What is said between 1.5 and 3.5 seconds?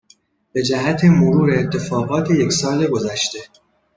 اتفاقات یک سال گذشته